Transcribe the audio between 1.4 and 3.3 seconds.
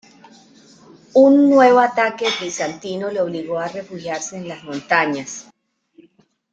nuevo ataque bizantino le